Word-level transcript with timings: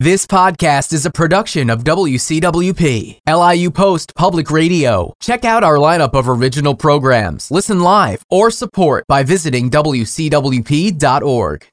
This 0.00 0.28
podcast 0.28 0.92
is 0.92 1.04
a 1.06 1.10
production 1.10 1.68
of 1.68 1.82
WCWP, 1.82 3.18
LIU 3.28 3.70
Post 3.72 4.14
Public 4.14 4.48
Radio. 4.48 5.12
Check 5.18 5.44
out 5.44 5.64
our 5.64 5.74
lineup 5.74 6.14
of 6.14 6.28
original 6.28 6.76
programs, 6.76 7.50
listen 7.50 7.80
live, 7.80 8.22
or 8.30 8.52
support 8.52 9.02
by 9.08 9.24
visiting 9.24 9.70
WCWP.org. 9.70 11.66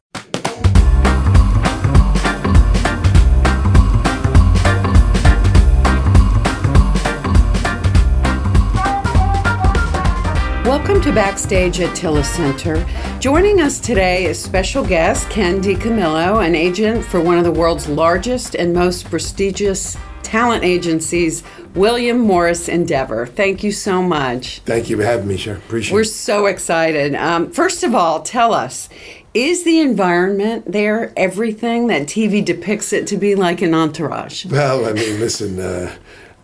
Welcome 10.66 11.00
to 11.02 11.14
Backstage 11.14 11.80
at 11.80 11.96
Tilles 11.96 12.28
Center. 12.28 12.84
Joining 13.20 13.62
us 13.62 13.80
today 13.80 14.26
is 14.26 14.42
special 14.42 14.84
guest 14.84 15.30
Ken 15.30 15.62
DiCamillo, 15.62 16.44
an 16.44 16.56
agent 16.56 17.06
for 17.06 17.22
one 17.22 17.38
of 17.38 17.44
the 17.44 17.52
world's 17.52 17.88
largest 17.88 18.56
and 18.56 18.74
most 18.74 19.06
prestigious 19.06 19.96
talent 20.24 20.64
agencies, 20.64 21.44
William 21.76 22.18
Morris 22.18 22.68
Endeavor. 22.68 23.28
Thank 23.28 23.64
you 23.64 23.72
so 23.72 24.02
much. 24.02 24.62
Thank 24.62 24.90
you 24.90 24.98
for 24.98 25.04
having 25.04 25.28
me, 25.28 25.38
sir. 25.38 25.54
Appreciate 25.54 25.92
it. 25.92 25.94
We're 25.94 26.04
so 26.04 26.48
excited. 26.48 27.14
Um, 27.14 27.52
first 27.52 27.84
of 27.84 27.94
all, 27.94 28.24
tell 28.24 28.52
us 28.52 28.90
is 29.36 29.66
the 29.66 29.80
environment 29.82 30.72
there 30.72 31.14
everything 31.16 31.88
that 31.88 32.08
TV 32.08 32.44
depicts 32.44 32.92
it 32.92 33.06
to 33.06 33.18
be 33.18 33.36
like 33.36 33.62
an 33.62 33.76
entourage? 33.76 34.48
Well, 34.48 34.88
I 34.88 34.94
mean, 34.94 35.20
listen, 35.20 35.60
uh, 35.60 35.96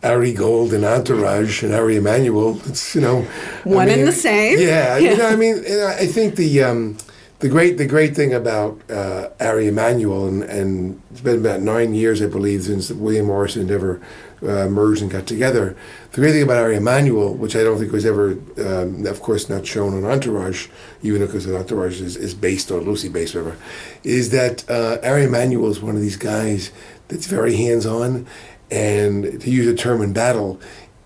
Ari 0.04 0.34
Gold 0.34 0.74
and 0.74 0.84
Entourage 0.84 1.64
and 1.64 1.74
Ari 1.74 1.98
Emanuel, 1.98 2.60
it's, 2.66 2.96
you 2.96 3.02
know. 3.02 3.20
I 3.66 3.70
One 3.70 3.90
and 3.90 4.08
the 4.08 4.12
same. 4.12 4.60
Yeah, 4.60 4.98
Yeah. 4.98 4.98
you 5.12 5.18
know, 5.18 5.28
I 5.28 5.36
mean, 5.36 5.64
and 5.66 5.82
I 5.82 6.08
think 6.08 6.36
the. 6.36 6.64
Um, 6.64 6.98
the 7.42 7.50
great, 7.50 7.80
the 7.80 7.88
great 7.88 8.16
thing 8.16 8.36
about 8.36 8.80
uh, 8.90 9.30
Ari 9.40 9.68
Emanuel, 9.68 10.28
and, 10.28 10.44
and 10.44 11.02
it's 11.10 11.22
been 11.22 11.40
about 11.40 11.60
nine 11.60 11.96
years, 11.96 12.22
I 12.22 12.28
believe, 12.28 12.64
since 12.64 12.92
William 12.92 13.26
Morris 13.26 13.56
and 13.56 13.64
Endeavor 13.64 14.00
uh, 14.44 14.68
merged 14.68 15.02
and 15.02 15.10
got 15.10 15.26
together. 15.26 15.76
The 16.12 16.22
great 16.22 16.34
thing 16.34 16.44
about 16.44 16.58
Ari 16.58 16.76
Emanuel, 16.76 17.34
which 17.34 17.56
I 17.56 17.64
don't 17.64 17.80
think 17.80 17.92
was 17.92 18.06
ever, 18.06 18.34
um, 18.60 19.08
of 19.08 19.22
course, 19.22 19.50
not 19.50 19.66
shown 19.66 19.96
on 19.96 20.06
Entourage, 20.06 20.68
even 21.02 21.26
because 21.26 21.50
Entourage 21.50 22.00
is, 22.00 22.16
is 22.16 22.36
based 22.36 22.72
on 22.72 22.82
Lucy 22.82 23.10
based, 23.10 23.34
whatever, 23.34 23.58
is 24.04 24.30
that 24.30 24.70
uh, 24.70 25.00
Ari 25.04 25.24
Emanuel 25.24 25.72
is 25.72 25.82
one 25.82 25.96
of 25.96 26.02
these 26.02 26.18
guys 26.18 26.72
that's 27.08 27.26
very 27.26 27.56
hands 27.56 27.88
on. 27.88 28.28
And 28.72 29.42
to 29.42 29.50
use 29.50 29.68
a 29.68 29.76
term 29.76 30.02
in 30.02 30.14
battle, 30.14 30.60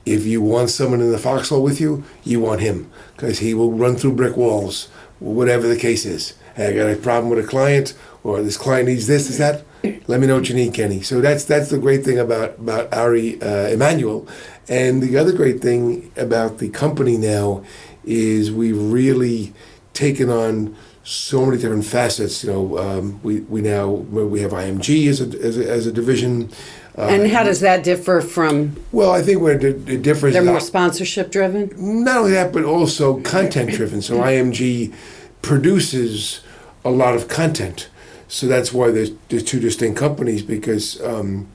if 0.05 0.25
you 0.25 0.41
want 0.41 0.69
someone 0.69 1.01
in 1.01 1.11
the 1.11 1.17
foxhole 1.17 1.63
with 1.63 1.81
you, 1.81 2.03
you 2.23 2.39
want 2.39 2.61
him 2.61 2.91
because 3.15 3.39
he 3.39 3.53
will 3.53 3.71
run 3.71 3.95
through 3.95 4.13
brick 4.13 4.37
walls, 4.37 4.85
whatever 5.19 5.67
the 5.67 5.77
case 5.77 6.05
is. 6.05 6.35
Hey, 6.55 6.67
I 6.67 6.73
got 6.73 6.89
a 6.89 6.95
problem 6.95 7.29
with 7.29 7.43
a 7.43 7.47
client, 7.47 7.95
or 8.23 8.41
this 8.41 8.57
client 8.57 8.87
needs 8.87 9.07
this, 9.07 9.29
is 9.29 9.37
that? 9.39 9.63
Let 10.07 10.19
me 10.19 10.27
know 10.27 10.35
what 10.35 10.49
you 10.49 10.55
need, 10.55 10.73
Kenny. 10.73 11.01
So 11.01 11.21
that's 11.21 11.43
that's 11.43 11.69
the 11.69 11.77
great 11.77 12.03
thing 12.03 12.17
about 12.17 12.57
about 12.59 12.93
Ari 12.93 13.41
uh, 13.41 13.67
Emanuel, 13.67 14.27
and 14.67 15.01
the 15.01 15.17
other 15.17 15.31
great 15.31 15.61
thing 15.61 16.11
about 16.15 16.57
the 16.57 16.69
company 16.69 17.17
now 17.17 17.63
is 18.03 18.51
we've 18.51 18.79
really 18.79 19.53
taken 19.93 20.29
on 20.29 20.75
so 21.03 21.45
many 21.45 21.57
different 21.57 21.85
facets. 21.85 22.43
You 22.43 22.51
know, 22.51 22.77
um, 22.79 23.19
we 23.21 23.41
we 23.41 23.61
now 23.61 23.89
we 23.89 24.39
have 24.41 24.51
IMG 24.51 25.07
as 25.07 25.21
a 25.21 25.25
as 25.39 25.57
a, 25.57 25.69
as 25.69 25.87
a 25.87 25.91
division. 25.91 26.49
Uh, 26.97 27.01
And 27.07 27.27
how 27.31 27.43
does 27.43 27.59
that 27.59 27.83
differ 27.83 28.21
from? 28.21 28.75
well, 28.91 29.11
I 29.11 29.21
think 29.21 29.41
where 29.41 29.57
the, 29.57 29.73
the 29.73 29.97
difference 29.97 30.33
They're 30.33 30.43
is 30.43 30.47
more 30.49 30.59
sponsorship 30.61 31.29
driven? 31.31 31.71
not 32.03 32.17
only 32.19 32.31
that, 32.31 32.53
but 32.53 32.63
also 32.63 33.19
content 33.21 33.71
driven. 33.71 34.01
So 34.01 34.19
IMG 34.19 34.93
produces 35.41 36.41
a 36.83 36.89
lot 36.91 37.15
of 37.15 37.27
content. 37.27 37.89
So 38.27 38.47
that's 38.47 38.73
why 38.73 38.91
there's, 38.91 39.11
there's 39.29 39.43
two 39.43 39.59
distinct 39.59 39.99
companies 39.99 40.41
because 40.41 41.01
um, 41.03 41.47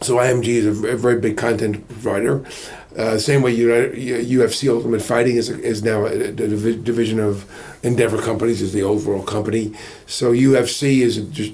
so 0.00 0.16
IMG 0.16 0.46
is 0.48 0.66
a 0.66 0.96
very 0.96 1.20
big 1.20 1.36
content 1.36 1.86
provider. 1.88 2.44
Uh, 2.96 3.18
same 3.18 3.42
way 3.42 3.52
United, 3.52 3.94
UFC 3.94 4.68
Ultimate 4.72 5.02
Fighting 5.02 5.36
is, 5.36 5.48
is 5.50 5.82
now 5.82 6.04
a, 6.06 6.28
a 6.28 6.32
divi- 6.32 6.80
division 6.80 7.18
of 7.18 7.44
Endeavor 7.82 8.18
Companies 8.22 8.62
is 8.62 8.72
the 8.72 8.82
overall 8.82 9.22
company. 9.24 9.74
So 10.06 10.32
UFC 10.32 11.00
is 11.00 11.16
just 11.28 11.52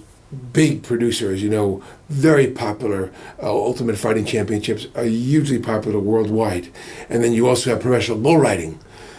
big 0.52 0.82
producer, 0.82 1.32
as 1.32 1.42
you 1.42 1.50
know, 1.50 1.82
very 2.08 2.46
popular. 2.46 3.12
Uh, 3.42 3.52
Ultimate 3.52 3.96
Fighting 3.98 4.24
Championships 4.24 4.86
are 4.94 5.04
hugely 5.04 5.58
popular 5.58 5.98
worldwide, 5.98 6.68
and 7.08 7.22
then 7.24 7.32
you 7.32 7.48
also 7.48 7.70
have 7.70 7.80
professional 7.80 8.18
bull 8.18 8.38
riding. 8.38 8.78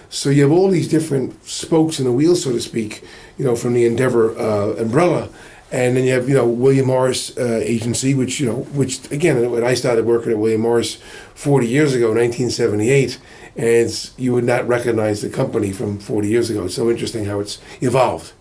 So 0.10 0.30
you 0.30 0.44
have 0.44 0.52
all 0.52 0.70
these 0.70 0.88
different 0.88 1.46
spokes 1.48 2.00
in 2.00 2.06
the 2.06 2.12
wheel, 2.12 2.36
so 2.36 2.52
to 2.52 2.60
speak, 2.60 3.04
you 3.38 3.46
know, 3.46 3.56
from 3.56 3.74
the 3.74 3.86
Endeavor 3.86 4.38
uh, 4.38 4.74
umbrella, 4.74 5.30
and 5.72 5.96
then 5.96 6.04
you 6.04 6.14
have 6.14 6.28
you 6.28 6.36
know 6.36 6.48
William 6.48 6.88
Morris 6.88 7.36
uh, 7.38 7.62
agency, 7.64 8.14
which 8.14 8.40
you 8.40 8.46
know, 8.46 8.58
which 8.74 9.10
again, 9.12 9.50
when 9.50 9.64
I 9.64 9.74
started 9.74 10.06
working 10.06 10.32
at 10.32 10.38
William 10.38 10.62
Morris 10.62 10.96
40 11.36 11.68
years 11.68 11.94
ago, 11.94 12.08
1978, 12.08 13.18
and 13.56 14.12
you 14.18 14.34
would 14.34 14.44
not 14.44 14.68
recognize 14.68 15.22
the 15.22 15.30
company 15.30 15.72
from 15.72 15.98
40 15.98 16.28
years 16.28 16.50
ago. 16.50 16.66
It's 16.66 16.76
so 16.76 16.90
interesting 16.90 17.26
how 17.26 17.40
it's 17.40 17.60
evolved, 17.80 18.34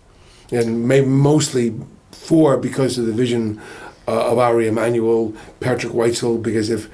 and 0.51 0.85
mostly 1.07 1.73
for 2.21 2.57
because 2.57 2.97
of 2.97 3.05
the 3.05 3.13
vision 3.13 3.59
uh, 4.07 4.31
of 4.31 4.37
Ari 4.37 4.67
Emanuel, 4.67 5.33
Patrick 5.59 5.93
Whitesell, 5.93 6.41
because 6.41 6.69
if 6.69 6.87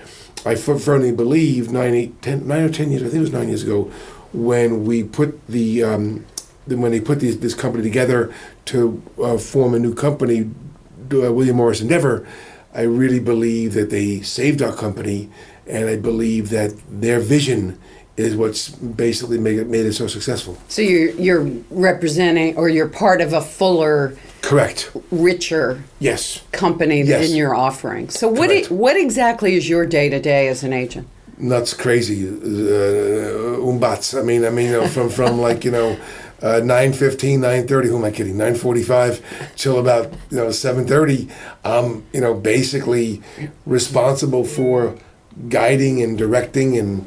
I 0.45 0.55
firmly 0.55 1.11
believe 1.11 1.71
nine, 1.71 1.93
eight, 1.93 2.21
ten, 2.21 2.47
nine 2.47 2.63
or 2.63 2.69
ten 2.69 2.91
years, 2.91 3.03
I 3.03 3.05
think 3.05 3.15
it 3.15 3.19
was 3.21 3.33
nine 3.33 3.49
years 3.49 3.63
ago, 3.63 3.91
when 4.33 4.85
we 4.85 5.03
put 5.03 5.45
the, 5.47 5.83
um, 5.83 6.25
when 6.67 6.91
they 6.91 7.01
put 7.01 7.19
these, 7.19 7.39
this 7.39 7.53
company 7.53 7.83
together 7.83 8.33
to 8.65 9.01
uh, 9.21 9.37
form 9.37 9.73
a 9.73 9.79
new 9.79 9.93
company, 9.93 10.49
uh, 11.11 11.33
William 11.33 11.57
Morris 11.57 11.81
Endeavor, 11.81 12.25
I 12.73 12.81
really 12.81 13.19
believe 13.19 13.73
that 13.73 13.89
they 13.89 14.21
saved 14.21 14.61
our 14.61 14.75
company, 14.75 15.29
and 15.65 15.89
I 15.89 15.97
believe 15.97 16.49
that 16.49 16.71
their 16.89 17.19
vision 17.19 17.79
is 18.15 18.35
what's 18.35 18.69
basically 18.69 19.37
made 19.37 19.59
it, 19.59 19.67
made 19.67 19.85
it 19.85 19.93
so 19.93 20.07
successful. 20.07 20.57
So 20.67 20.81
you're 20.81 21.11
you're 21.11 21.43
representing 21.69 22.57
or 22.57 22.67
you're 22.67 22.89
part 22.89 23.21
of 23.21 23.33
a 23.33 23.41
fuller, 23.41 24.17
Correct. 24.47 24.89
richer 25.11 25.83
Yes. 25.99 26.41
company 26.51 27.01
Yes. 27.01 27.29
in 27.29 27.35
your 27.35 27.53
offering. 27.53 28.09
So 28.09 28.27
what 28.29 28.49
i- 28.49 28.63
what 28.69 28.95
exactly 28.95 29.55
is 29.57 29.67
your 29.69 29.85
day 29.85 30.07
to 30.09 30.19
day 30.19 30.47
as 30.47 30.63
an 30.63 30.73
agent? 30.73 31.07
nuts 31.39 31.71
crazy 31.71 32.27
uh, 32.27 33.61
umbats 33.69 34.17
i 34.19 34.23
mean 34.23 34.43
i 34.43 34.49
mean 34.49 34.65
you 34.71 34.71
know, 34.81 34.87
from 34.87 35.07
from 35.07 35.39
like 35.47 35.63
you 35.63 35.69
know 35.77 35.89
uh, 36.41 36.59
9.15 36.63 37.37
9.30 37.39 37.85
who 37.89 37.97
am 37.97 38.03
i 38.05 38.09
kidding 38.11 38.35
9.45 38.37 39.21
till 39.55 39.77
about 39.77 40.05
you 40.31 40.37
know 40.37 40.47
7.30 40.47 41.27
i'm 41.63 42.03
you 42.11 42.21
know 42.21 42.33
basically 42.33 43.21
responsible 43.67 44.43
for 44.43 44.95
guiding 45.49 46.01
and 46.01 46.17
directing 46.17 46.75
and 46.81 47.05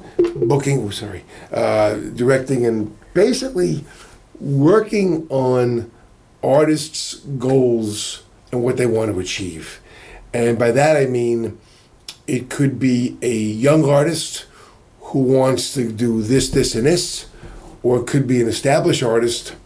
booking 0.48 0.76
oh 0.86 0.90
sorry 0.90 1.24
uh, 1.52 1.94
directing 2.14 2.64
and 2.64 2.96
basically 3.14 3.84
working 4.40 5.26
on 5.28 5.90
artists 6.42 7.14
goals 7.38 8.22
and 8.52 8.62
what 8.62 8.76
they 8.76 8.86
want 8.86 9.12
to 9.12 9.20
achieve 9.20 9.80
and 10.32 10.58
by 10.58 10.70
that 10.70 10.96
i 10.96 11.06
mean 11.06 11.58
it 12.26 12.48
could 12.48 12.78
be 12.78 13.16
a 13.22 13.34
young 13.34 13.84
artist 13.84 14.46
who 15.10 15.18
wants 15.18 15.74
to 15.74 15.90
do 15.90 16.22
this, 16.22 16.50
this, 16.50 16.76
and 16.76 16.86
this, 16.86 17.26
or 17.82 18.00
it 18.00 18.06
could 18.06 18.28
be 18.28 18.40
an 18.40 18.46
established 18.46 19.02
artist 19.02 19.56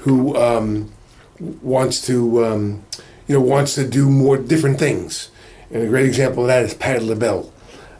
who 0.00 0.34
um, 0.36 0.90
wants 1.38 2.06
to, 2.06 2.44
um, 2.46 2.82
you 3.26 3.34
know, 3.34 3.40
wants 3.40 3.74
to 3.74 3.86
do 3.86 4.08
more 4.08 4.38
different 4.38 4.78
things. 4.78 5.30
And 5.70 5.82
a 5.82 5.86
great 5.86 6.06
example 6.06 6.44
of 6.44 6.48
that 6.48 6.62
is 6.64 6.72
Patti 6.72 7.04
LaBelle. 7.04 7.52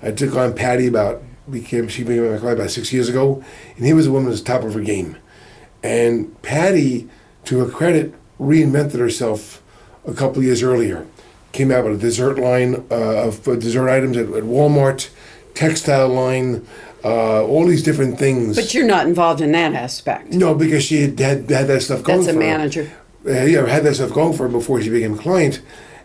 I 0.02 0.12
took 0.12 0.34
on 0.34 0.54
Patti 0.54 0.86
about 0.86 1.22
became 1.50 1.88
she 1.88 2.04
became 2.04 2.30
my 2.30 2.38
client 2.38 2.58
about 2.58 2.70
six 2.70 2.92
years 2.92 3.08
ago, 3.08 3.44
and 3.76 3.84
he 3.84 3.92
was 3.92 4.06
a 4.06 4.12
woman 4.12 4.32
at 4.32 4.38
the 4.38 4.44
top 4.44 4.64
of 4.64 4.72
her 4.72 4.80
game. 4.80 5.16
And 5.82 6.40
Patti, 6.40 7.08
to 7.48 7.60
her 7.60 7.70
credit, 7.70 8.14
reinvented 8.38 8.98
herself 8.98 9.62
a 10.06 10.12
couple 10.12 10.42
years 10.42 10.62
earlier. 10.62 11.06
Came 11.52 11.70
out 11.72 11.84
with 11.84 11.94
a 11.94 11.98
dessert 11.98 12.38
line 12.38 12.84
uh, 12.90 13.26
of 13.26 13.48
uh, 13.48 13.56
dessert 13.56 13.88
items 13.88 14.18
at, 14.18 14.26
at 14.26 14.44
Walmart, 14.44 15.08
textile 15.54 16.08
line, 16.08 16.66
uh, 17.02 17.42
all 17.44 17.66
these 17.66 17.82
different 17.82 18.18
things. 18.18 18.54
But 18.54 18.74
you're 18.74 18.86
not 18.86 19.06
involved 19.06 19.40
in 19.40 19.52
that 19.52 19.72
aspect. 19.72 20.30
no, 20.30 20.54
because 20.54 20.84
she 20.84 21.02
had 21.02 21.18
had, 21.18 21.50
had 21.50 21.66
that 21.68 21.80
stuff 21.80 22.02
going 22.02 22.18
That's 22.18 22.30
a 22.30 22.34
for 22.34 22.42
her 22.42 22.46
manager. 22.46 22.92
uh, 23.26 23.30
you 23.44 23.64
had 23.64 23.82
that 23.84 23.94
stuff 23.94 24.12
going 24.12 24.36
for 24.36 24.42
her 24.42 24.48
before 24.50 24.82
she 24.82 24.90
became 24.90 25.14
a 25.14 25.18
client. 25.18 25.62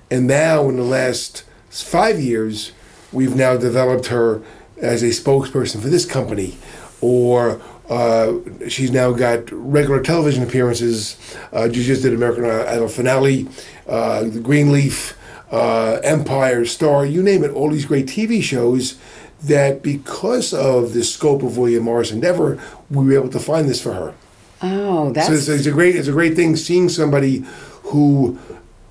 And 0.10 0.28
now, 0.28 0.70
in 0.70 0.78
the 0.78 0.84
last 0.84 1.44
five 1.70 2.22
years, 2.22 2.72
we've 3.12 3.36
now 3.36 3.58
developed 3.58 4.08
her 4.08 4.42
as 4.78 5.04
a 5.04 5.08
spokesperson 5.08 5.82
for 5.82 5.90
this 5.90 6.06
company. 6.06 6.58
Or 7.02 7.62
uh, 7.90 8.34
she's 8.68 8.92
now 8.92 9.12
got 9.12 9.52
regular 9.52 10.02
television 10.02 10.44
appearances. 10.44 11.18
Uh, 11.52 11.68
she 11.68 11.84
just 11.84 12.02
did 12.02 12.14
American 12.14 12.46
Idol 12.46 12.88
finale, 12.88 13.48
uh, 13.88 14.24
The 14.24 14.40
Greenleaf, 14.40 15.18
uh, 15.52 16.00
Empire, 16.04 16.66
Star, 16.66 17.06
you 17.06 17.22
name 17.22 17.44
it, 17.44 17.52
all 17.52 17.70
these 17.70 17.86
great 17.86 18.08
TV 18.08 18.42
shows 18.42 19.00
that 19.44 19.84
because 19.84 20.54
of 20.54 20.94
the 20.94 21.04
scope 21.04 21.44
of 21.44 21.58
William 21.58 21.84
Morris 21.84 22.12
Endeavor, 22.12 22.60
we 22.90 23.06
were 23.06 23.14
able 23.14 23.30
to 23.30 23.40
find 23.40 23.68
this 23.68 23.82
for 23.82 23.94
her. 23.94 24.14
Oh, 24.62 25.12
that's 25.12 25.28
So 25.28 25.34
it's, 25.34 25.48
it's 25.50 25.66
a 25.66 25.72
great 25.72 25.96
it's 25.98 26.08
a 26.08 26.14
great 26.14 26.36
thing 26.36 26.56
seeing 26.56 26.88
somebody 26.88 27.44
who 27.84 28.40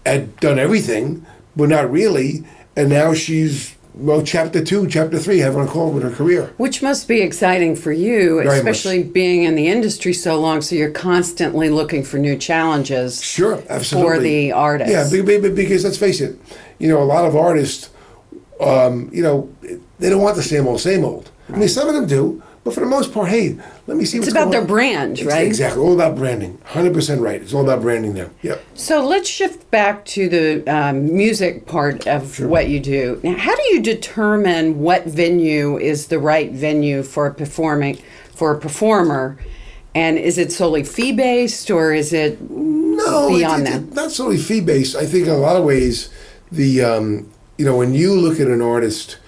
had 0.05 0.37
done 0.37 0.59
everything 0.59 1.25
but 1.57 1.69
not 1.69 1.91
really. 1.91 2.45
And 2.77 2.89
now 2.89 3.15
she's 3.15 3.75
well, 3.95 4.23
chapter 4.23 4.65
two, 4.65 4.87
chapter 4.89 5.19
three, 5.19 5.39
having 5.39 5.61
a 5.61 5.67
call 5.67 5.91
with 5.91 6.03
her 6.03 6.11
career. 6.11 6.53
Which 6.57 6.83
must 6.83 7.07
be 7.09 7.21
exciting 7.21 7.77
for 7.77 7.93
you, 7.93 8.43
Very 8.43 8.57
especially 8.59 9.05
much. 9.05 9.13
being 9.13 9.43
in 9.45 9.55
the 9.55 9.69
industry 9.69 10.13
so 10.15 10.41
long. 10.41 10.63
So 10.63 10.75
you're 10.77 10.91
constantly 10.91 11.69
looking 11.69 12.03
for 12.03 12.17
new 12.19 12.37
challenges. 12.37 13.23
Sure, 13.23 13.63
absolutely. 13.69 14.15
For 14.17 14.21
the 14.23 14.53
artist. 14.53 14.91
Yeah, 14.91 15.09
be- 15.11 15.21
be- 15.23 15.41
be- 15.49 15.55
because 15.55 15.85
let's 15.85 15.99
face 15.99 16.21
it, 16.21 16.39
you 16.79 16.89
know, 16.89 17.03
a 17.03 17.05
lot 17.05 17.25
of 17.27 17.37
artists, 17.37 17.91
um, 18.61 19.11
you 19.13 19.23
know, 19.23 19.51
they 19.99 20.09
don't 20.09 20.23
want 20.23 20.37
the 20.37 20.43
same 20.43 20.67
old, 20.67 20.81
same 20.81 21.05
old. 21.05 21.31
I 21.53 21.57
mean, 21.59 21.69
some 21.69 21.89
of 21.89 21.95
them 21.95 22.07
do, 22.07 22.43
but 22.65 22.75
for 22.75 22.81
the 22.81 22.87
most 22.87 23.13
part, 23.13 23.29
hey, 23.29 23.57
let 23.87 23.97
me 23.97 24.05
see 24.05 24.19
It's 24.19 24.27
what's 24.27 24.37
about 24.37 24.51
their 24.53 24.61
on. 24.61 24.67
brand, 24.67 25.19
It's 25.19 25.25
right? 25.27 25.47
Exactly, 25.47 25.83
all 25.83 25.95
about 25.95 26.17
branding. 26.17 26.59
100% 26.69 27.21
right. 27.21 27.41
It's 27.43 27.53
all 27.53 27.63
about 27.65 27.81
branding 27.83 28.15
there. 28.15 28.31
Yep. 28.43 28.63
So 28.75 29.05
let's 29.07 29.29
shift 29.29 29.71
back 29.71 30.05
to 30.07 30.29
the 30.29 30.65
um, 30.73 31.15
music 31.15 31.67
part 31.67 32.07
of 32.07 32.39
what 32.41 32.69
you 32.69 32.79
do. 32.79 33.21
Now, 33.25 33.37
how 33.37 33.55
do 33.57 33.63
you 33.75 33.83
determine 33.83 34.79
what 34.81 35.05
venue 35.07 35.77
is 35.79 36.07
the 36.07 36.19
right 36.21 36.53
venue 36.53 37.03
for 37.03 37.27
a 37.27 37.35
performing 37.35 37.99
for 38.35 38.53
a 38.55 38.59
performer? 38.61 39.39
And 39.95 40.17
is 40.17 40.39
it 40.39 40.51
solely 40.53 40.85
fee 40.85 41.13
based 41.13 41.71
or 41.71 41.93
is 41.93 42.13
it 42.15 42.41
No, 42.51 43.29
beyond 43.29 43.67
that? 43.67 43.93
not 43.93 44.11
solely 44.11 44.39
fee 44.39 44.61
based. 44.63 44.97
I 44.97 45.05
think 45.05 45.27
in 45.27 45.33
a 45.33 45.37
lot 45.37 45.57
of 45.57 45.65
ways, 45.65 46.09
the 46.51 46.83
um, 46.83 47.29
you 47.59 47.65
know 47.67 47.77
when 47.77 47.93
you 47.93 48.15
look 48.15 48.41
at 48.41 48.47
an 48.47 48.63
artist, 48.63 49.19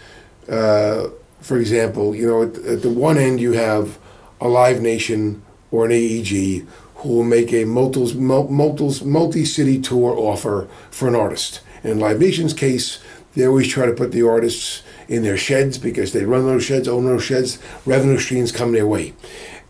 uh, 0.49 1.09
for 1.45 1.59
example, 1.59 2.15
you 2.15 2.27
know 2.27 2.43
at, 2.43 2.57
at 2.65 2.83
the 2.83 2.89
one 2.89 3.19
end 3.19 3.39
you 3.39 3.53
have 3.53 3.99
a 4.41 4.49
Live 4.49 4.81
Nation 4.81 5.43
or 5.71 5.85
an 5.85 5.93
AEG 5.93 6.67
who 6.97 7.09
will 7.11 7.25
make 7.25 7.53
a 7.53 7.67
multi 7.67 8.15
multi 8.15 9.05
multi 9.05 9.45
city 9.45 9.79
tour 9.79 10.17
offer 10.17 10.67
for 10.91 11.07
an 11.07 11.15
artist. 11.15 11.61
In 11.83 12.01
Live 12.01 12.19
Nation's 12.19 12.55
case, 12.55 12.99
they 13.35 13.47
always 13.47 13.69
try 13.69 13.85
to 13.85 13.93
put 13.93 14.11
the 14.11 14.27
artists 14.27 14.83
in 15.07 15.23
their 15.23 15.37
sheds 15.37 15.77
because 15.77 16.15
they 16.15 16.25
run 16.25 16.47
those 16.47 16.65
sheds, 16.65 16.89
own 16.89 17.05
those 17.05 17.23
sheds, 17.23 17.59
revenue 17.85 18.19
streams 18.19 18.51
come 18.51 18.73
their 18.73 18.87
way. 18.87 19.13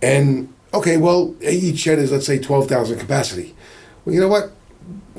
And 0.01 0.55
okay, 0.73 0.97
well, 0.97 1.35
each 1.41 1.81
shed 1.81 1.99
is 1.99 2.13
let's 2.13 2.27
say 2.27 2.39
twelve 2.39 2.69
thousand 2.69 3.01
capacity. 3.01 3.57
Well, 4.05 4.15
you 4.15 4.21
know 4.21 4.29
what? 4.29 4.53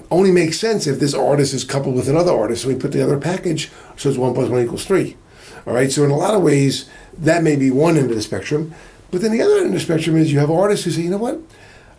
Only 0.10 0.32
makes 0.32 0.58
sense 0.58 0.88
if 0.88 1.02
this 1.02 1.14
artist 1.14 1.54
is 1.54 1.66
coupled 1.66 1.96
with 1.96 2.08
another 2.08 2.32
artist. 2.32 2.62
So 2.62 2.70
we 2.70 2.76
put 2.76 2.94
together 2.94 3.16
a 3.16 3.20
package, 3.20 3.72
so 3.98 4.08
it's 4.08 4.18
one 4.18 4.34
plus 4.34 4.50
one 4.50 4.64
equals 4.64 4.86
three. 4.86 5.18
All 5.66 5.74
right. 5.74 5.92
So 5.92 6.04
in 6.04 6.12
a 6.12 6.18
lot 6.18 6.36
of 6.36 6.44
ways, 6.44 6.90
that 7.18 7.44
may 7.44 7.56
be 7.56 7.72
one 7.72 7.98
end 7.98 8.10
of 8.10 8.16
the 8.16 8.22
spectrum, 8.22 8.74
but 9.12 9.22
then 9.22 9.32
the 9.32 9.42
other 9.42 9.58
end 9.58 9.68
of 9.68 9.74
the 9.74 9.80
spectrum 9.80 10.18
is 10.18 10.32
you 10.32 10.40
have 10.40 10.52
artists 10.52 10.86
who 10.86 10.92
say, 10.92 11.02
you 11.02 11.10
know 11.10 11.18
what? 11.18 11.40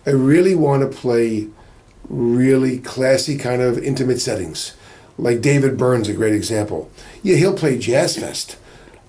I 0.04 0.10
really 0.10 0.54
want 0.54 0.82
to 0.82 0.98
play 0.98 1.48
really 2.08 2.78
classy 2.78 3.36
kind 3.36 3.62
of 3.62 3.78
intimate 3.78 4.20
settings. 4.20 4.76
Like 5.18 5.40
David 5.40 5.78
Byrne's 5.78 6.08
a 6.08 6.12
great 6.12 6.34
example. 6.34 6.90
Yeah, 7.22 7.36
he'll 7.36 7.56
play 7.56 7.78
Jazz 7.78 8.18
Fest, 8.18 8.58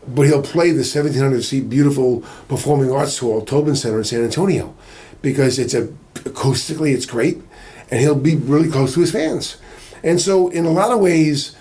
but 0.07 0.25
he'll 0.25 0.41
play 0.41 0.71
the 0.71 0.77
1700 0.77 1.43
seat 1.43 1.69
beautiful 1.69 2.23
performing 2.47 2.91
arts 2.91 3.17
hall, 3.17 3.41
Tobin 3.41 3.75
Center 3.75 3.99
in 3.99 4.03
San 4.05 4.23
Antonio, 4.23 4.73
because 5.21 5.59
it's 5.59 5.73
a 5.73 5.87
acoustically 6.15 6.93
it's 6.93 7.05
great, 7.05 7.41
and 7.91 7.99
he'll 7.99 8.15
be 8.15 8.35
really 8.35 8.69
close 8.69 8.93
to 8.93 9.01
his 9.01 9.11
fans. 9.11 9.57
And 10.03 10.21
so, 10.21 10.47
in 10.49 10.65
a 10.65 10.71
lot 10.71 10.91
of 10.91 10.99
ways, 10.99 11.55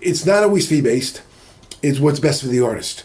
it's 0.00 0.26
not 0.26 0.42
always 0.42 0.68
fee 0.68 0.80
based. 0.80 1.22
It's 1.86 2.00
what's 2.00 2.20
best 2.20 2.42
for 2.42 2.48
the 2.48 2.60
artist, 2.60 3.04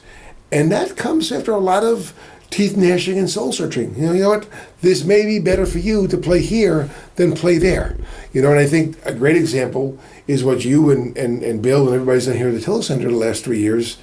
and 0.52 0.72
that 0.72 0.98
comes 0.98 1.32
after 1.32 1.52
a 1.52 1.60
lot 1.60 1.84
of 1.84 2.14
teeth 2.50 2.76
gnashing 2.76 3.18
and 3.18 3.30
soul 3.30 3.52
searching. 3.52 3.96
You 3.96 4.08
know, 4.08 4.14
you 4.14 4.22
know 4.24 4.30
what? 4.30 4.48
This 4.82 5.04
may 5.04 5.26
be 5.26 5.40
better 5.40 5.66
for 5.66 5.78
you 5.78 6.08
to 6.08 6.18
play 6.18 6.42
here 6.42 6.90
than 7.16 7.34
play 7.34 7.58
there. 7.58 7.96
You 8.34 8.42
know, 8.42 8.52
and 8.52 8.60
I 8.60 8.66
think 8.66 8.98
a 9.06 9.14
great 9.14 9.38
example 9.38 9.98
is 10.28 10.44
what 10.44 10.66
you 10.66 10.92
and, 10.92 11.16
and, 11.18 11.42
and 11.44 11.62
Bill 11.62 11.86
and 11.86 11.94
everybody's 11.94 12.26
done 12.26 12.38
here 12.38 12.50
at 12.50 12.54
the 12.54 12.62
Tilles 12.62 12.88
Center 12.88 13.10
the 13.10 13.16
last 13.16 13.44
three 13.44 13.60
years. 13.60 13.98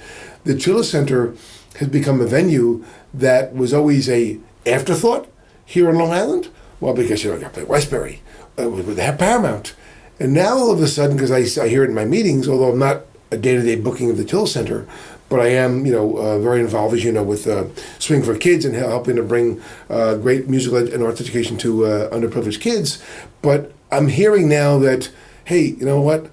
The 0.45 0.57
Tilles 0.57 0.89
Center 0.89 1.35
has 1.75 1.89
become 1.89 2.21
a 2.21 2.25
venue 2.25 2.83
that 3.13 3.53
was 3.53 3.73
always 3.73 4.09
a 4.09 4.39
afterthought 4.65 5.27
here 5.65 5.89
in 5.89 5.97
Long 5.97 6.11
Island. 6.11 6.49
Well, 6.79 6.93
because 6.93 7.23
you 7.23 7.29
know, 7.29 7.35
you 7.35 7.41
got 7.41 7.53
to 7.53 7.59
play 7.59 7.63
Westbury 7.63 8.21
uh, 8.57 8.69
with, 8.69 8.87
with 8.87 8.97
Paramount. 8.97 9.75
And 10.19 10.33
now 10.33 10.57
all 10.57 10.71
of 10.71 10.81
a 10.81 10.87
sudden, 10.87 11.17
because 11.17 11.31
I, 11.31 11.63
I 11.63 11.67
hear 11.67 11.83
it 11.83 11.89
in 11.89 11.95
my 11.95 12.05
meetings, 12.05 12.47
although 12.47 12.71
I'm 12.71 12.79
not 12.79 13.03
day-to-day 13.37 13.75
booking 13.75 14.09
of 14.09 14.17
the 14.17 14.25
Tilles 14.25 14.51
Center, 14.51 14.87
but 15.29 15.39
I 15.39 15.49
am, 15.49 15.85
you 15.85 15.91
know, 15.91 16.17
uh, 16.17 16.39
very 16.39 16.59
involved, 16.59 16.95
as 16.95 17.03
you 17.03 17.11
know, 17.11 17.23
with 17.23 17.47
uh, 17.47 17.65
Swing 17.99 18.23
for 18.23 18.35
Kids 18.35 18.65
and 18.65 18.73
helping 18.73 19.15
to 19.15 19.23
bring 19.23 19.61
uh, 19.89 20.15
great 20.15 20.49
musical 20.49 20.79
ed- 20.79 20.89
and 20.89 21.03
arts 21.03 21.21
education 21.21 21.57
to 21.57 21.85
uh, 21.85 22.09
underprivileged 22.09 22.61
kids. 22.61 23.03
But 23.41 23.71
I'm 23.91 24.07
hearing 24.07 24.49
now 24.49 24.79
that, 24.79 25.11
hey, 25.45 25.61
you 25.61 25.85
know 25.85 26.01
what? 26.01 26.29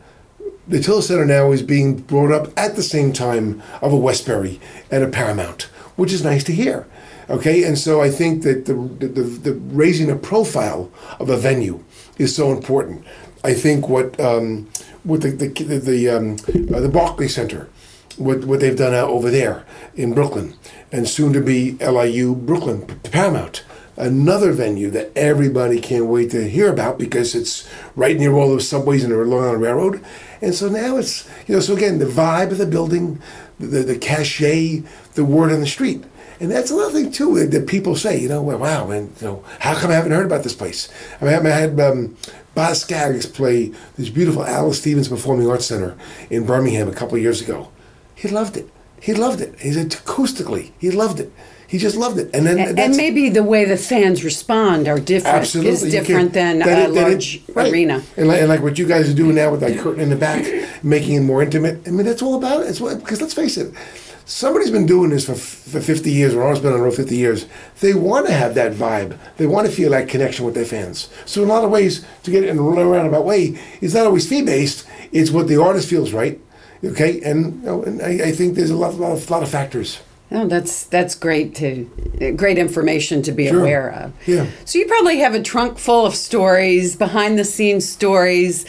The 0.67 0.81
Tilles 0.81 1.07
Center 1.07 1.27
now 1.27 1.53
is 1.53 1.63
being 1.63 1.99
brought 1.99 2.33
up 2.33 2.53
at 2.57 2.75
the 2.75 2.83
same 2.83 3.13
time 3.13 3.63
of 3.83 3.93
a 3.93 3.97
Westbury 3.97 4.59
and 4.91 5.05
a 5.05 5.09
Paramount, 5.09 5.65
which 5.97 6.13
is 6.13 6.25
nice 6.25 6.43
to 6.45 6.53
hear. 6.53 6.87
Okay, 7.29 7.65
and 7.65 7.77
so 7.77 8.01
I 8.01 8.11
think 8.11 8.45
that 8.45 8.67
the, 8.67 8.75
the, 8.75 9.09
the, 9.09 9.23
the 9.23 9.53
raising 9.55 10.11
a 10.11 10.17
profile 10.17 10.91
of 11.21 11.29
a 11.29 11.37
venue 11.37 11.85
is 12.19 12.35
so 12.35 12.51
important. 12.51 13.05
I 13.45 13.53
think 13.53 13.89
what 13.89 14.19
um, 14.19 14.69
what 15.07 15.21
the 15.23 15.31
the 15.31 15.49
the, 15.49 15.79
the, 15.79 16.09
um, 16.09 16.37
uh, 16.75 16.81
the 16.81 16.89
Barclay 16.89 17.29
Center, 17.29 17.69
what 18.17 18.45
what 18.45 18.61
they've 18.61 18.77
done 18.77 18.93
out 18.93 19.09
over 19.09 19.31
there 19.31 19.65
in 19.95 20.15
Brooklyn, 20.15 20.55
and 20.91 21.09
soon 21.09 21.33
to 21.33 21.41
be 21.41 21.73
LIU 21.79 22.35
Brooklyn 22.35 22.87
Paramount, 23.05 23.65
another 23.97 24.53
venue 24.53 24.91
that 24.91 25.13
everybody 25.17 25.81
can't 25.81 26.07
wait 26.07 26.31
to 26.33 26.49
hear 26.49 26.71
about 26.71 26.99
because 26.99 27.35
it's 27.35 27.69
right 27.95 28.19
near 28.19 28.35
all 28.35 28.49
those 28.49 28.69
subways 28.69 29.05
and 29.05 29.13
the 29.13 29.17
Long 29.17 29.45
Island 29.45 29.63
Railroad, 29.63 30.05
and 30.43 30.55
so 30.55 30.69
now 30.69 30.97
it's 30.97 31.29
you 31.47 31.55
know 31.55 31.61
so 31.61 31.77
again 31.77 31.99
the 31.99 32.07
vibe 32.07 32.51
of 32.51 32.59
the 32.59 32.67
building, 32.67 33.23
the 33.61 33.83
the 33.83 33.99
cachet, 33.99 34.83
the 35.15 35.25
word 35.25 35.53
on 35.53 35.61
the 35.61 35.67
street. 35.67 36.05
And 36.41 36.51
that's 36.51 36.71
another 36.71 36.93
thing 36.93 37.11
too 37.11 37.47
that, 37.47 37.67
people 37.67 37.97
say, 37.97 38.19
you 38.21 38.29
know, 38.29 38.43
well, 38.43 38.59
wow, 38.59 38.91
and 38.91 39.11
you 39.21 39.27
know, 39.27 39.45
how 39.61 39.75
come 39.75 39.91
I 39.91 39.95
haven't 39.95 40.13
heard 40.13 40.27
about 40.27 40.43
this 40.43 40.55
place? 40.55 40.89
I 41.21 41.25
mean, 41.25 41.47
I 41.47 41.51
had 41.51 41.81
um, 41.81 42.17
Boz 42.55 42.83
Scaggs 42.83 43.27
play 43.27 43.73
this 43.97 44.11
beautiful 44.11 44.43
Alys 44.45 44.79
Stephens 44.81 45.09
Performing 45.09 45.49
Arts 45.49 45.67
Center 45.67 45.97
in 46.31 46.45
Birmingham 46.47 46.89
a 46.89 46.93
couple 46.93 47.17
of 47.17 47.23
years 47.23 47.41
ago. 47.41 47.71
He 48.15 48.29
loved 48.29 48.57
it. 48.57 48.69
He 49.01 49.15
loved 49.15 49.41
it. 49.41 49.59
He 49.61 49.73
said 49.73 49.91
acoustically, 49.91 50.73
he 50.79 50.91
loved 50.91 51.21
it. 51.21 51.33
He 51.69 51.79
just 51.79 51.97
loved 51.97 52.19
it. 52.19 52.31
And 52.33 52.47
then 52.47 52.61
And, 52.61 52.79
and 52.79 52.97
maybe 52.97 53.29
the 53.29 53.43
way 53.43 53.65
the 53.65 53.77
fans 53.77 54.23
respond 54.23 54.87
are 54.87 55.01
different. 55.01 55.39
Absolutely, 55.39 55.73
Is 55.73 55.83
different 55.91 56.33
than 56.33 56.61
that 56.61 56.91
a 56.91 56.93
that 56.93 57.09
it- 57.09 57.09
large 57.11 57.43
right. 57.55 57.73
arena. 57.73 58.03
And 58.17 58.29
like, 58.29 58.39
and 58.41 58.49
like 58.49 58.63
what 58.63 58.79
you 58.79 58.87
guys 58.87 59.11
are 59.11 59.15
doing 59.15 59.35
now 59.35 59.51
with 59.51 59.61
that 59.61 59.77
curtain 59.81 60.01
in 60.01 60.09
the 60.09 60.17
back, 60.17 60.45
making 60.85 61.17
it 61.17 61.21
more 61.23 61.43
intimate. 61.43 61.81
I 61.87 61.91
mean, 61.91 62.07
that's 62.07 62.23
all 62.23 62.37
about 62.37 62.63
it. 62.63 62.69
It's 62.69 62.81
what, 62.81 63.01
because 63.01 63.21
let's 63.21 63.35
face 63.35 63.57
it, 63.57 63.75
somebody's 64.27 64.71
been 64.71 64.85
doing 64.87 65.11
this 65.11 65.25
for, 65.25 65.35
for 65.35 65.81
50 65.81 66.11
years, 66.11 66.35
or 66.35 66.43
almost 66.43 66.63
been 66.63 66.73
on 66.73 66.79
the 66.79 66.85
road 66.85 66.95
50 66.95 67.17
years. 67.17 67.47
They 67.81 67.95
want 67.95 68.27
to 68.27 68.33
have 68.35 68.55
that 68.57 68.73
vibe. 68.73 69.17
They 69.39 69.47
want 69.47 69.67
to 69.67 69.73
feel 69.73 69.91
that 69.93 70.09
connection 70.09 70.45
with 70.45 70.55
their 70.55 70.65
fans. 70.67 71.09
So 71.25 71.43
in 71.43 71.49
a 71.49 71.53
lot 71.53 71.65
of 71.65 71.71
ways, 71.71 72.05
to 72.25 72.31
get 72.31 72.45
it 72.45 72.51
in 72.51 72.59
a 72.59 72.63
roundabout 72.63 73.25
way, 73.25 73.59
it's 73.81 73.95
not 73.95 74.07
always 74.07 74.29
fee-based. 74.29 74.87
It's 75.13 75.31
what 75.31 75.49
the 75.49 75.61
artist 75.63 75.89
feels 75.89 76.13
right. 76.13 76.39
Okay, 76.85 77.23
and, 77.23 77.61
you 77.63 77.67
know, 77.67 77.83
and 77.85 78.03
I, 78.03 78.29
I 78.29 78.33
think 78.33 78.55
there's 78.55 78.71
a 78.71 78.77
lot, 78.77 78.95
lot, 78.95 79.13
of, 79.13 79.31
lot 79.31 79.43
of 79.43 79.49
factors. 79.49 80.01
Oh, 80.31 80.47
that's 80.49 80.83
that's 80.83 81.15
great 81.15 81.55
to 81.57 81.85
great 82.37 82.59
information 82.59 83.23
to 83.23 83.31
be 83.33 83.47
Sure. 83.47 83.61
aware 83.61 83.89
of. 83.93 84.13
Yeah. 84.27 84.47
So 84.65 84.81
you 84.81 84.87
probably 84.87 85.19
have 85.19 85.35
a 85.35 85.43
trunk 85.43 85.79
full 85.79 86.05
of 86.05 86.17
stories, 86.17 86.97
behind 86.97 87.39
the 87.39 87.45
scenes 87.45 87.89
stories. 87.89 88.67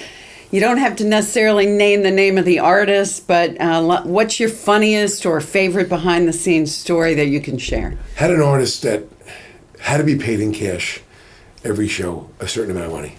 You 0.49 0.61
don't 0.61 0.77
have 0.77 0.95
to 0.97 1.03
necessarily 1.05 1.65
name 1.65 2.03
the 2.03 2.11
name 2.11 2.37
of 2.37 2.45
the 2.45 2.59
artist, 2.59 3.27
but 3.27 3.59
uh, 3.59 4.01
what's 4.03 4.39
your 4.39 4.49
funniest 4.49 5.25
or 5.25 5.41
favorite 5.41 5.89
behind 5.89 6.25
the 6.27 6.33
scenes 6.33 6.73
story 6.73 7.13
that 7.15 7.27
you 7.27 7.41
can 7.41 7.57
share? 7.57 7.97
Had 8.15 8.31
an 8.31 8.41
artist 8.41 8.81
that 8.83 9.03
had 9.81 9.97
to 9.97 10.03
be 10.03 10.15
paid 10.15 10.39
in 10.39 10.53
cash 10.53 11.01
every 11.65 11.89
show, 11.89 12.29
a 12.39 12.47
certain 12.47 12.71
amount 12.71 12.87
of 12.87 12.91
money. 12.93 13.15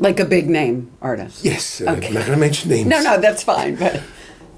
Like 0.00 0.18
a 0.18 0.24
big 0.24 0.48
name 0.50 0.90
artist. 1.00 1.44
Yes, 1.44 1.80
Okay. 1.80 1.90
I'm 2.08 2.14
not 2.14 2.26
going 2.26 2.32
to 2.32 2.36
mention 2.36 2.70
names. 2.70 2.88
No, 2.88 3.02
no, 3.02 3.20
that's 3.20 3.42
fine. 3.44 3.76
But 3.76 4.02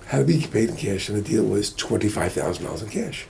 had 0.07 0.19
to 0.19 0.25
be 0.25 0.47
paid 0.47 0.71
in 0.71 0.77
cash, 0.77 1.09
and 1.09 1.19
the 1.19 1.23
deal 1.23 1.45
was 1.45 1.73
twenty-five 1.75 2.33
thousand 2.33 2.65
dollars 2.65 2.83
in 2.83 2.89
cash. 2.91 3.27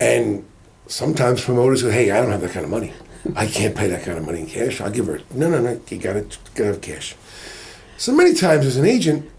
And 0.00 0.44
sometimes 0.86 1.44
promoters 1.44 1.82
go, 1.82 1.90
"Hey, 1.90 2.10
I 2.10 2.20
don't 2.20 2.30
have 2.30 2.40
that 2.42 2.52
kind 2.52 2.64
of 2.64 2.70
money. 2.70 2.92
I 3.36 3.46
can't 3.46 3.76
pay 3.76 3.88
that 3.88 4.04
kind 4.04 4.16
of 4.18 4.24
money 4.24 4.40
in 4.40 4.46
cash. 4.46 4.80
I'll 4.80 4.90
give 4.90 5.06
her." 5.06 5.20
No, 5.34 5.50
no, 5.50 5.60
no. 5.60 5.80
You 5.88 5.98
got 5.98 6.14
to 6.14 6.22
got 6.54 6.56
to 6.56 6.64
have 6.64 6.80
cash. 6.80 7.14
So 7.96 8.12
many 8.12 8.34
times 8.34 8.66
as 8.66 8.76
an 8.76 8.84
agent, 8.84 9.30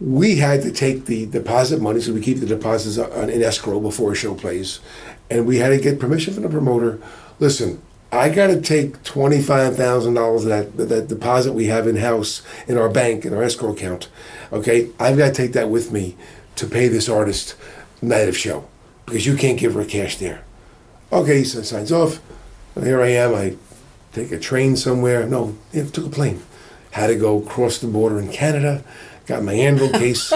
we 0.00 0.36
had 0.36 0.62
to 0.62 0.72
take 0.72 1.06
the 1.06 1.26
deposit 1.26 1.80
money, 1.80 2.00
so 2.00 2.12
we 2.12 2.20
keep 2.20 2.40
the 2.40 2.46
deposits 2.46 2.98
on, 2.98 3.30
in 3.30 3.42
escrow 3.42 3.80
before 3.80 4.12
a 4.12 4.14
show 4.14 4.34
plays, 4.34 4.80
and 5.30 5.46
we 5.46 5.58
had 5.58 5.68
to 5.68 5.78
get 5.78 6.00
permission 6.00 6.34
from 6.34 6.42
the 6.42 6.48
promoter. 6.48 7.00
Listen, 7.38 7.80
I 8.10 8.28
got 8.28 8.48
to 8.48 8.60
take 8.60 9.02
twenty 9.04 9.40
five 9.40 9.76
thousand 9.76 10.14
dollars 10.14 10.44
that 10.44 10.76
that 10.76 11.08
deposit 11.08 11.52
we 11.54 11.66
have 11.66 11.86
in 11.86 11.96
house 11.96 12.42
in 12.68 12.76
our 12.76 12.88
bank 12.88 13.24
in 13.24 13.32
our 13.32 13.42
escrow 13.42 13.72
account. 13.72 14.08
Okay, 14.52 14.90
I've 15.00 15.16
got 15.16 15.28
to 15.28 15.34
take 15.34 15.52
that 15.52 15.70
with 15.70 15.92
me 15.92 16.16
to 16.56 16.66
pay 16.66 16.88
this 16.88 17.08
artist 17.08 17.54
night 18.02 18.28
of 18.28 18.36
show 18.36 18.68
because 19.06 19.24
you 19.24 19.36
can't 19.36 19.58
give 19.58 19.74
her 19.74 19.84
cash 19.84 20.18
there. 20.18 20.44
Okay, 21.10 21.44
so 21.44 21.62
signs 21.62 21.92
off. 21.92 22.20
Here 22.78 23.00
I 23.00 23.08
am. 23.08 23.34
I 23.34 23.56
take 24.12 24.32
a 24.32 24.38
train 24.38 24.76
somewhere. 24.76 25.26
No, 25.26 25.56
yeah, 25.72 25.84
took 25.84 26.06
a 26.06 26.10
plane. 26.10 26.42
Had 26.92 27.08
to 27.08 27.16
go 27.16 27.40
cross 27.40 27.78
the 27.78 27.88
border 27.88 28.20
in 28.20 28.30
Canada, 28.30 28.84
got 29.26 29.42
my 29.42 29.54
anvil 29.54 29.90
oh, 29.94 29.98
case, 29.98 30.32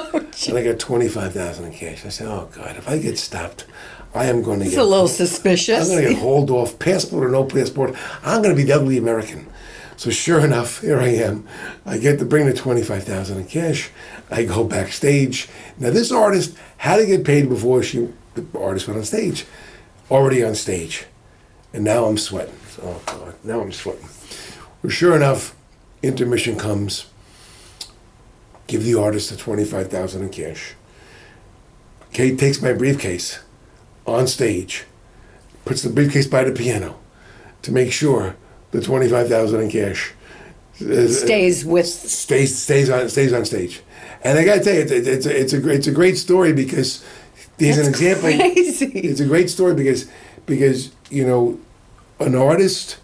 and 0.49 0.59
I 0.59 0.65
got 0.65 0.79
25,000 0.79 1.65
in 1.65 1.73
cash. 1.73 2.05
I 2.05 2.09
said, 2.09 2.27
oh, 2.27 2.49
God, 2.53 2.77
if 2.77 2.89
I 2.89 2.99
get 2.99 3.19
stopped, 3.19 3.67
I 4.15 4.27
am 4.27 4.43
going 4.43 4.61
to 4.61 4.65
It's 4.65 4.75
get 4.75 4.83
a 4.83 4.87
little 4.87 5.09
suspicious. 5.09 5.89
I'm 5.89 5.95
going 5.97 6.09
to 6.09 6.15
get 6.15 6.23
hauled 6.23 6.51
off, 6.51 6.79
passport 6.79 7.25
or 7.25 7.29
no 7.29 7.45
passport. 7.45 7.95
I'm 8.25 8.43
going 8.43 8.55
to 8.55 8.57
be 8.57 8.65
the 8.65 8.75
ugly 8.75 8.97
American. 8.97 9.47
So 9.99 10.11
sure 10.11 10.41
enough, 10.41 10.81
here 10.81 11.01
I 11.01 11.09
am. 11.09 11.47
I 11.85 11.99
get 11.99 12.19
to 12.19 12.25
bring 12.25 12.47
the 12.47 12.55
25,000 12.55 13.39
in 13.39 13.47
cash. 13.47 13.91
I 14.31 14.45
go 14.45 14.65
backstage. 14.65 15.49
Now 15.79 15.91
this 15.91 16.11
artist 16.11 16.57
had 16.79 16.97
to 16.97 17.07
get 17.07 17.25
paid 17.25 17.49
before 17.49 17.83
she, 17.83 18.09
the 18.35 18.47
artist 18.59 18.89
went 18.89 18.99
on 18.99 19.05
stage. 19.05 19.47
Already 20.11 20.43
on 20.43 20.55
stage. 20.55 21.07
And 21.73 21.85
now 21.85 22.05
I'm 22.07 22.19
sweating. 22.19 22.57
Oh 22.83 23.01
God, 23.07 23.35
now 23.43 23.61
I'm 23.61 23.73
sweating. 23.73 24.09
Well, 24.83 24.91
sure 24.91 25.17
enough, 25.17 25.55
intermission 26.07 26.57
comes. 26.57 27.07
Give 28.67 28.85
the 28.85 28.99
artist 28.99 29.31
the 29.31 29.37
25,000 29.37 30.23
in 30.23 30.31
cash. 30.31 30.75
Kate 32.13 32.39
takes 32.39 32.61
my 32.61 32.73
briefcase 32.73 33.41
on 34.07 34.27
stage, 34.27 34.85
puts 35.65 35.83
the 35.83 35.91
briefcase 35.91 36.27
by 36.27 36.45
the 36.45 36.53
piano 36.53 36.99
to 37.63 37.73
make 37.73 37.93
sure 37.93 38.37
the 38.71 38.81
25,000 38.81 39.61
in 39.61 39.71
cash 39.71 40.13
Stays 40.79 41.65
with. 41.65 41.87
stays 41.87 42.59
stays 42.59 42.91
on 42.91 43.09
stays 43.09 43.33
on 43.33 43.45
stage. 43.47 43.81
And 44.23 44.39
I 44.39 44.45
got 44.45 44.57
to 44.57 44.61
tell 44.61 44.75
you, 44.75 44.81
it's, 44.83 44.91
it's, 44.93 45.27
a, 45.27 45.41
it's 45.41 45.53
a 45.55 45.59
great 45.61 45.77
it's 45.79 45.87
a 45.87 45.93
great 45.93 46.19
story 46.19 46.53
because 46.53 47.03
there's 47.57 47.79
an 47.79 47.87
example. 47.87 48.29
crazy. 48.37 48.87
It's 48.87 49.21
a 49.21 49.25
great 49.25 49.49
story 49.49 49.75
because 49.75 50.11
because 50.45 50.91
you 51.09 51.27
know 51.27 51.59
an 52.21 52.35
artist 52.35 52.99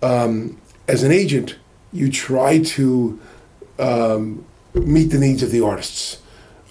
um, 0.00 0.60
as 0.86 1.02
an 1.02 1.10
agent 1.10 1.56
you 1.92 2.10
try 2.10 2.58
to 2.58 3.18
um, 3.78 4.44
meet 4.74 5.06
the 5.06 5.18
needs 5.18 5.42
of 5.42 5.50
the 5.50 5.60
artists. 5.60 6.20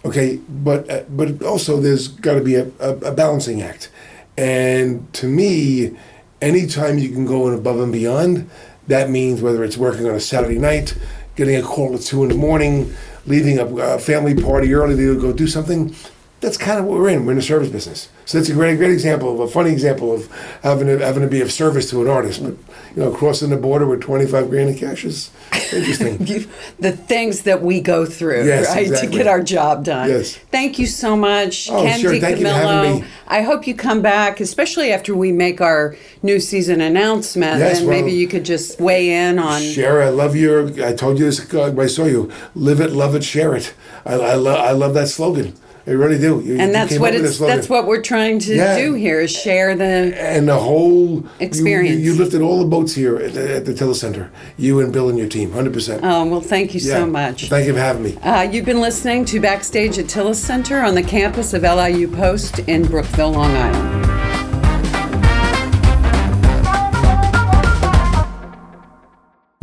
Okay, 0.06 0.40
but 0.48 0.90
uh, 0.90 1.04
but 1.10 1.42
also 1.44 1.82
there's 1.82 2.08
got 2.08 2.36
to 2.36 2.42
be 2.42 2.56
a, 2.56 2.68
a, 2.80 2.92
a 2.98 3.12
balancing 3.12 3.62
act, 3.62 3.90
and 4.38 5.12
to 5.14 5.28
me, 5.28 5.98
anytime 6.42 6.98
you 6.98 7.10
can 7.10 7.26
go 7.26 7.48
in 7.48 7.54
above 7.54 7.80
and 7.80 7.92
beyond, 7.92 8.50
that 8.88 9.10
means 9.10 9.42
whether 9.42 9.64
it's 9.64 9.78
working 9.78 10.08
on 10.08 10.16
a 10.16 10.20
Saturday 10.20 10.60
night, 10.60 10.96
getting 11.36 11.56
a 11.56 11.62
call 11.62 11.96
at 11.96 12.02
two 12.02 12.24
in 12.24 12.30
the 12.30 12.36
morning, 12.36 12.94
leaving 13.26 13.60
a, 13.60 13.66
a 13.66 14.00
family 14.00 14.36
party 14.36 14.74
early 14.74 14.96
to 14.96 15.20
go 15.20 15.34
do 15.34 15.48
something. 15.48 15.94
That's 16.40 16.56
kind 16.58 16.78
of 16.80 16.86
what 16.86 17.00
we're 17.00 17.10
in. 17.10 17.26
We're 17.26 17.32
in 17.32 17.38
the 17.38 17.42
service 17.44 17.70
business, 17.70 18.10
so 18.26 18.38
that's 18.38 18.48
a 18.50 18.54
great, 18.54 18.78
great 18.78 18.92
example 18.92 19.34
of 19.34 19.40
a 19.40 19.48
funny 19.52 19.72
example 19.72 20.14
of 20.14 20.32
having 20.62 20.86
to, 20.86 21.00
having 21.04 21.24
to 21.24 21.28
be 21.28 21.42
of 21.42 21.52
service 21.52 21.90
to 21.90 22.02
an 22.04 22.08
artist. 22.08 22.44
But 22.44 22.52
you 22.96 23.04
know, 23.04 23.12
crossing 23.12 23.50
the 23.50 23.58
border 23.58 23.88
with 23.88 24.02
twenty 24.02 24.28
five 24.28 24.48
grand 24.52 24.70
in 24.70 24.78
cash 24.78 25.04
is 25.04 25.32
interesting. 25.74 26.18
The 26.80 26.92
things 26.92 27.42
that 27.44 27.64
we 27.64 27.82
go 27.82 28.06
through, 28.06 28.46
Yes, 28.46 28.70
right, 28.70 28.84
exactly. 28.86 29.10
to 29.10 29.18
get 29.18 29.26
our 29.28 29.42
job 29.42 29.84
done. 29.84 30.10
Yes. 30.10 30.36
Thank 30.52 30.78
you 30.78 30.86
so 30.86 31.16
much, 31.18 31.72
Oh, 31.72 31.82
Ken 31.82 32.00
sure. 32.00 32.20
Thank 32.20 32.38
you 32.38 32.46
for 32.46 32.52
having 32.54 32.92
DiCamillo. 32.98 33.02
me. 33.02 33.08
I 33.28 33.42
hope 33.42 33.66
you 33.66 33.74
come 33.74 34.04
back, 34.04 34.40
especially 34.40 34.92
after 34.92 35.16
we 35.16 35.32
make 35.32 35.60
our 35.60 35.96
new 36.22 36.40
season 36.40 36.82
announcement, 36.82 37.58
Yes, 37.60 37.80
and 37.80 37.88
well- 37.88 37.98
maybe 38.00 38.12
you 38.16 38.28
could 38.28 38.46
just 38.46 38.80
weigh 38.80 39.10
in 39.10 39.40
on. 39.40 39.60
Share, 39.60 40.04
I 40.04 40.10
love 40.10 40.36
your. 40.36 40.68
I 40.86 40.94
told 40.94 41.18
you 41.18 41.26
this 41.26 41.52
when 41.52 41.80
I 41.80 41.88
saw 41.88 42.06
you. 42.06 42.32
Live 42.54 42.80
it, 42.80 42.92
love 42.92 43.16
it, 43.16 43.24
share 43.24 43.56
it. 43.56 43.74
I, 44.06 44.14
I 44.14 44.34
love. 44.36 44.60
I 44.60 44.72
love 44.74 44.94
that 44.94 45.08
slogan. 45.08 45.56
I 45.88 45.92
really 45.92 46.18
do. 46.20 46.42
You- 46.44 46.58
And 46.60 46.76
that's 46.76 47.00
what 47.00 47.16
it's 47.16 47.40
that's 47.40 47.70
what 47.70 47.88
we're 47.88 48.02
trying 48.02 48.40
to 48.40 48.54
Yeah. 48.54 48.78
do 48.78 48.94
here 48.94 49.22
is 49.22 49.32
share 49.32 49.74
the. 49.76 50.14
And 50.20 50.48
the 50.48 50.56
whole 50.58 51.24
Experience. 51.40 52.00
You, 52.02 52.12
you 52.12 52.18
lifted 52.18 52.42
all 52.42 52.60
the 52.60 52.66
boats 52.66 52.94
here 52.94 53.16
at 53.16 53.34
the, 53.34 53.56
at 53.56 53.66
the 53.66 53.74
Tilles 53.74 54.00
Center. 54.00 54.30
You 54.58 54.82
and 54.82 54.92
Bill 54.92 55.08
and 55.10 55.18
your 55.18 55.30
team, 55.30 55.52
hundred 55.54 55.74
percent. 55.74 56.02
Oh 56.04 56.26
well, 56.26 56.42
thank 56.42 56.74
you 56.74 56.80
so 56.82 57.06
much. 57.06 57.48
Thank 57.50 57.68
you 57.68 57.74
for 57.74 57.80
having 57.80 58.04
me. 58.04 58.18
Uh, 58.18 58.42
you've 58.42 58.66
been 58.66 58.82
listening 58.82 59.24
to 59.26 59.40
Backstage 59.40 59.98
at 59.98 60.10
Tilles 60.10 60.38
Center 60.40 60.82
on 60.82 60.94
the 60.96 61.04
campus 61.04 61.54
of 61.54 61.64
LIU 61.64 62.08
Post 62.10 62.60
in 62.60 62.84
Brookville, 62.86 63.32
Long 63.32 63.56
Island. 63.56 64.07